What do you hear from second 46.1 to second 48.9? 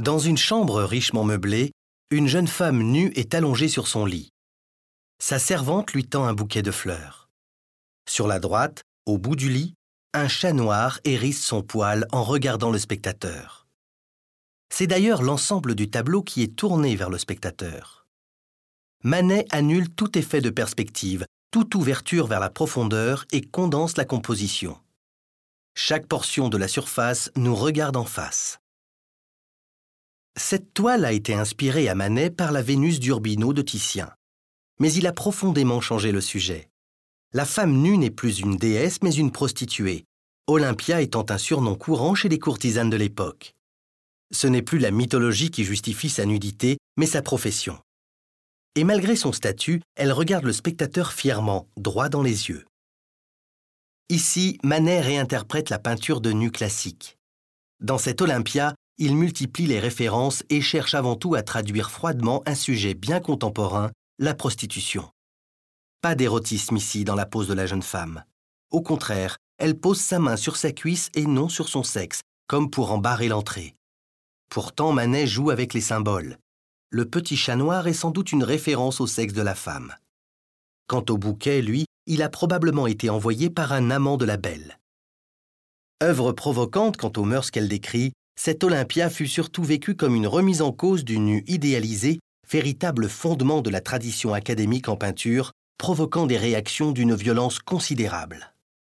sa nudité, mais sa profession. Et